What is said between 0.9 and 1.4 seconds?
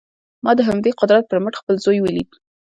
قدرت پر